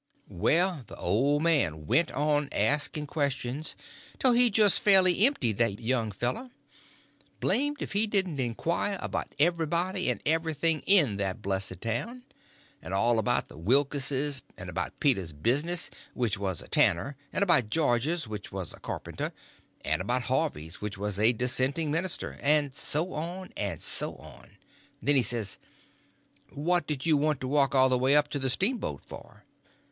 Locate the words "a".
16.63-16.67, 18.73-18.79, 21.19-21.31